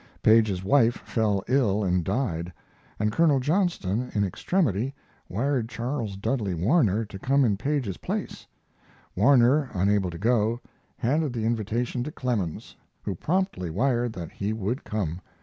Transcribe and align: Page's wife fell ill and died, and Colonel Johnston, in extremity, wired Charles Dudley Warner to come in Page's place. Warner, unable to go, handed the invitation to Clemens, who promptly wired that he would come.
Page's 0.23 0.63
wife 0.63 0.95
fell 1.05 1.43
ill 1.47 1.83
and 1.83 2.03
died, 2.03 2.51
and 2.97 3.11
Colonel 3.11 3.39
Johnston, 3.39 4.09
in 4.15 4.23
extremity, 4.23 4.95
wired 5.29 5.69
Charles 5.69 6.17
Dudley 6.17 6.55
Warner 6.55 7.05
to 7.05 7.19
come 7.19 7.45
in 7.45 7.55
Page's 7.55 7.97
place. 7.97 8.47
Warner, 9.15 9.69
unable 9.75 10.09
to 10.09 10.17
go, 10.17 10.59
handed 10.97 11.33
the 11.33 11.45
invitation 11.45 12.03
to 12.03 12.11
Clemens, 12.11 12.75
who 13.03 13.13
promptly 13.13 13.69
wired 13.69 14.11
that 14.13 14.31
he 14.31 14.53
would 14.53 14.83
come. 14.83 15.21